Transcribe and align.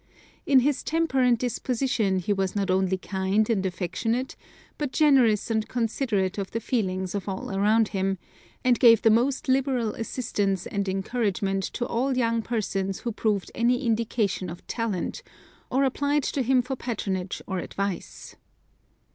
In 0.47 0.61
his 0.61 0.81
temper 0.81 1.19
and 1.19 1.37
disposition 1.37 2.17
he 2.17 2.33
was 2.33 2.55
not 2.55 2.71
only 2.71 2.97
kind 2.97 3.47
and 3.51 3.63
affectionate, 3.63 4.35
but 4.79 4.91
generous 4.91 5.51
and 5.51 5.67
considerate 5.67 6.39
of 6.39 6.49
the 6.49 6.59
feelings 6.59 7.13
of 7.13 7.29
all 7.29 7.55
around 7.55 7.89
him, 7.89 8.17
and 8.63 8.79
gave 8.79 9.03
the 9.03 9.11
most 9.11 9.47
liberal 9.47 9.93
assistance 9.93 10.65
and 10.65 10.89
encouragement 10.89 11.61
to 11.73 11.85
all 11.85 12.17
young 12.17 12.41
persons 12.41 13.01
who 13.01 13.11
proved 13.11 13.51
any 13.53 13.85
indication 13.85 14.49
of 14.49 14.65
talent, 14.65 15.21
or 15.69 15.83
applied 15.83 16.23
to 16.23 16.41
him 16.41 16.63
for 16.63 16.75
patronage 16.75 17.39
or 17.45 17.59
advice. 17.59 18.35